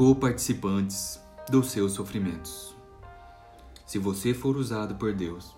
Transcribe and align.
co-participantes 0.00 1.20
dos 1.50 1.70
seus 1.70 1.92
sofrimentos. 1.92 2.74
Se 3.84 3.98
você 3.98 4.32
for 4.32 4.56
usado 4.56 4.94
por 4.94 5.12
Deus, 5.12 5.54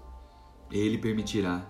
Ele 0.68 0.98
permitirá 0.98 1.64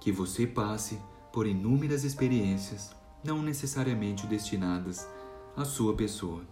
que 0.00 0.10
você 0.10 0.44
passe 0.44 1.00
por 1.32 1.46
inúmeras 1.46 2.02
experiências 2.02 2.90
não 3.22 3.40
necessariamente 3.40 4.26
destinadas 4.26 5.08
à 5.56 5.64
sua 5.64 5.94
pessoa. 5.94 6.42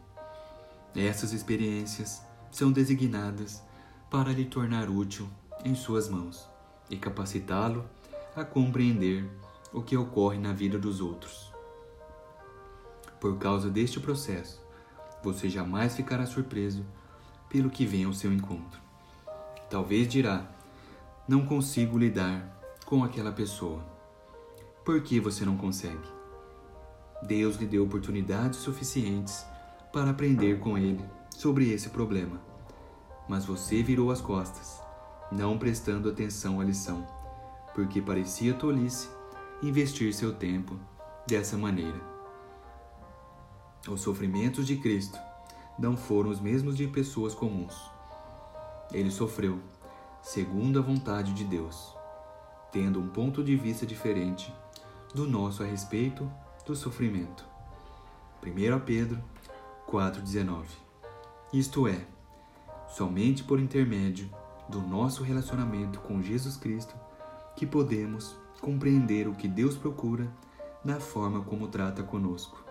Essas 0.95 1.33
experiências 1.33 2.23
são 2.53 2.71
designadas 2.71 3.61
para 4.09 4.31
lhe 4.31 4.45
tornar 4.45 4.89
útil 4.89 5.29
em 5.65 5.75
suas 5.75 6.09
mãos 6.09 6.49
e 6.89 6.97
capacitá-lo 6.97 7.85
a 8.37 8.45
compreender 8.45 9.29
o 9.73 9.83
que 9.83 9.97
ocorre 9.97 10.39
na 10.39 10.53
vida 10.53 10.79
dos 10.79 11.01
outros. 11.01 11.53
Por 13.21 13.37
causa 13.39 13.69
deste 13.69 13.99
processo, 13.99 14.65
você 15.27 15.49
jamais 15.49 15.97
ficará 15.97 16.25
surpreso 16.25 16.85
pelo 17.49 17.69
que 17.69 17.85
vem 17.85 18.05
ao 18.05 18.13
seu 18.13 18.33
encontro. 18.33 18.81
Talvez 19.69 20.07
dirá: 20.07 20.47
Não 21.29 21.45
consigo 21.45 21.99
lidar 21.99 22.61
com 22.85 23.03
aquela 23.03 23.33
pessoa. 23.33 23.85
Por 24.85 25.03
que 25.03 25.19
você 25.19 25.45
não 25.45 25.57
consegue? 25.57 26.09
Deus 27.25 27.57
lhe 27.57 27.67
deu 27.67 27.83
oportunidades 27.85 28.61
suficientes 28.61 29.45
para 29.93 30.11
aprender 30.11 30.61
com 30.61 30.79
ele 30.79 31.05
sobre 31.35 31.73
esse 31.73 31.89
problema. 31.89 32.41
Mas 33.29 33.45
você 33.45 33.83
virou 33.83 34.13
as 34.13 34.21
costas, 34.21 34.81
não 35.33 35.59
prestando 35.59 36.09
atenção 36.09 36.61
à 36.61 36.65
lição, 36.65 37.05
porque 37.75 38.01
parecia 38.01 38.55
tolice 38.55 39.09
investir 39.61 40.15
seu 40.15 40.33
tempo 40.33 40.79
dessa 41.27 41.57
maneira. 41.57 42.16
Os 43.89 44.01
sofrimentos 44.01 44.67
de 44.67 44.77
Cristo 44.77 45.19
não 45.79 45.97
foram 45.97 46.31
os 46.31 46.41
mesmos 46.41 46.77
de 46.77 46.89
pessoas 46.89 47.35
comuns. 47.35 47.75
Ele 48.93 49.11
sofreu 49.11 49.61
segundo 50.21 50.81
a 50.81 50.83
vontade 50.83 51.33
de 51.33 51.45
Deus, 51.45 51.95
tendo 52.73 52.99
um 52.99 53.09
ponto 53.09 53.45
de 53.45 53.55
vista 53.55 53.87
diferente 53.87 54.53
do 55.15 55.29
nosso 55.29 55.63
a 55.63 55.67
respeito 55.67 56.29
do 56.67 56.75
sofrimento. 56.75 57.45
1 58.43 58.81
Pedro 58.85 59.23
4,19 59.89 60.65
Isto 61.53 61.87
é, 61.87 62.05
somente 62.89 63.45
por 63.45 63.61
intermédio 63.61 64.29
do 64.69 64.81
nosso 64.81 65.23
relacionamento 65.23 66.01
com 66.01 66.21
Jesus 66.21 66.57
Cristo 66.57 66.95
que 67.55 67.65
podemos 67.65 68.35
compreender 68.61 69.29
o 69.29 69.35
que 69.35 69.47
Deus 69.47 69.77
procura 69.77 70.29
na 70.85 70.99
forma 70.99 71.41
como 71.43 71.69
trata 71.69 72.03
conosco. 72.03 72.66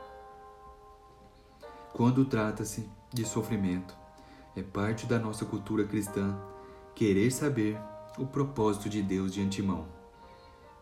Quando 1.95 2.25
trata-se 2.25 2.89
de 3.13 3.23
sofrimento, 3.23 3.95
é 4.53 4.61
parte 4.61 5.05
da 5.05 5.17
nossa 5.17 5.45
cultura 5.45 5.85
cristã 5.85 6.37
querer 6.93 7.31
saber 7.31 7.79
o 8.17 8.25
propósito 8.25 8.89
de 8.89 9.01
Deus 9.01 9.33
de 9.33 9.41
antemão. 9.41 9.87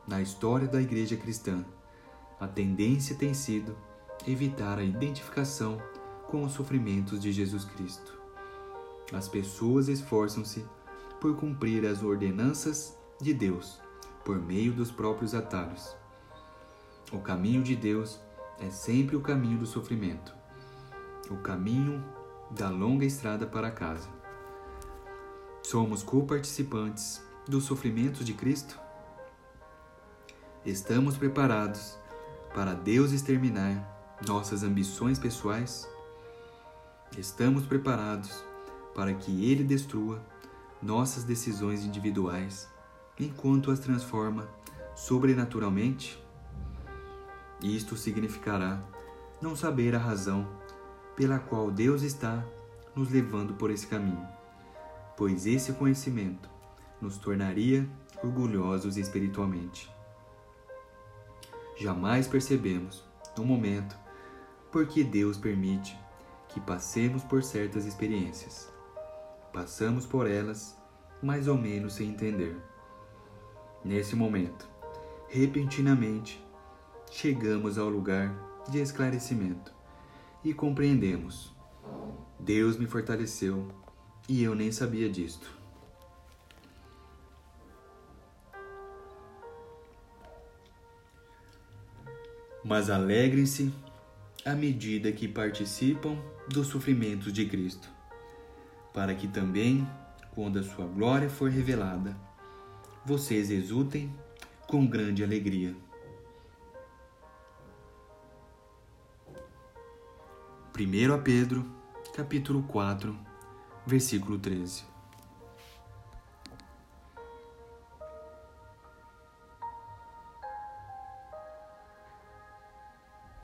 Na 0.07 0.23
história 0.23 0.67
da 0.67 0.81
igreja 0.81 1.15
cristã, 1.15 1.63
a 2.39 2.47
tendência 2.47 3.15
tem 3.15 3.31
sido 3.31 3.77
evitar 4.27 4.79
a 4.79 4.83
identificação 4.83 5.79
com 6.29 6.41
os 6.45 6.53
sofrimentos 6.53 7.21
de 7.21 7.31
Jesus 7.31 7.63
Cristo. 7.63 8.19
As 9.13 9.27
pessoas 9.27 9.89
esforçam-se 9.89 10.65
por 11.21 11.35
cumprir 11.35 11.85
as 11.85 12.01
ordenanças 12.01 12.97
de 13.21 13.35
Deus 13.35 13.79
por 14.25 14.41
meio 14.41 14.73
dos 14.73 14.89
próprios 14.89 15.35
atalhos. 15.35 15.95
O 17.11 17.19
caminho 17.19 17.61
de 17.61 17.75
Deus 17.75 18.19
é 18.59 18.71
sempre 18.71 19.15
o 19.15 19.21
caminho 19.21 19.59
do 19.59 19.67
sofrimento, 19.67 20.41
o 21.29 21.37
caminho 21.37 22.03
da 22.51 22.69
longa 22.69 23.05
estrada 23.05 23.45
para 23.45 23.71
casa. 23.71 24.09
Somos 25.61 26.03
co-participantes 26.03 27.21
dos 27.47 27.63
sofrimentos 27.63 28.25
de 28.25 28.33
Cristo? 28.33 28.79
Estamos 30.65 31.17
preparados 31.17 31.97
para 32.53 32.73
Deus 32.73 33.11
exterminar 33.11 34.17
nossas 34.27 34.63
ambições 34.63 35.17
pessoais? 35.17 35.89
Estamos 37.17 37.65
preparados 37.65 38.43
para 38.93 39.13
que 39.13 39.45
Ele 39.45 39.63
destrua 39.63 40.21
nossas 40.81 41.23
decisões 41.23 41.83
individuais 41.83 42.67
enquanto 43.19 43.71
as 43.71 43.79
transforma 43.79 44.47
sobrenaturalmente? 44.95 46.21
Isto 47.61 47.95
significará 47.95 48.81
não 49.41 49.55
saber 49.55 49.95
a 49.95 49.99
razão 49.99 50.47
pela 51.15 51.39
qual 51.39 51.69
Deus 51.71 52.01
está 52.01 52.43
nos 52.95 53.11
levando 53.11 53.53
por 53.53 53.71
esse 53.71 53.87
caminho, 53.87 54.27
pois 55.15 55.45
esse 55.45 55.73
conhecimento 55.73 56.49
nos 57.01 57.17
tornaria 57.17 57.87
orgulhosos 58.23 58.97
espiritualmente. 58.97 59.91
Jamais 61.77 62.27
percebemos, 62.27 63.03
no 63.37 63.43
momento, 63.43 63.97
porque 64.71 65.03
Deus 65.03 65.37
permite 65.37 65.97
que 66.49 66.59
passemos 66.59 67.23
por 67.23 67.43
certas 67.43 67.85
experiências. 67.85 68.71
Passamos 69.51 70.05
por 70.05 70.29
elas 70.29 70.77
mais 71.21 71.47
ou 71.47 71.57
menos 71.57 71.93
sem 71.93 72.09
entender. 72.09 72.55
Nesse 73.83 74.15
momento, 74.15 74.67
repentinamente, 75.29 76.43
chegamos 77.11 77.77
ao 77.77 77.89
lugar 77.89 78.33
de 78.69 78.79
esclarecimento 78.79 79.72
e 80.43 80.53
compreendemos. 80.53 81.53
Deus 82.39 82.77
me 82.77 82.85
fortaleceu 82.85 83.67
e 84.27 84.43
eu 84.43 84.53
nem 84.53 84.71
sabia 84.71 85.09
disto. 85.09 85.49
Mas 92.63 92.89
alegrem-se 92.89 93.73
à 94.45 94.53
medida 94.53 95.11
que 95.11 95.27
participam 95.27 96.17
dos 96.49 96.67
sofrimentos 96.67 97.31
de 97.31 97.45
Cristo, 97.45 97.89
para 98.93 99.13
que 99.13 99.27
também, 99.27 99.87
quando 100.33 100.59
a 100.59 100.63
sua 100.63 100.85
glória 100.85 101.29
for 101.29 101.49
revelada, 101.49 102.15
vocês 103.05 103.49
exultem 103.49 104.13
com 104.67 104.85
grande 104.87 105.23
alegria. 105.23 105.75
1 110.75 111.23
Pedro, 111.23 111.63
capítulo 112.15 112.65
4, 112.65 113.15
versículo 113.85 114.39
13. 114.39 114.92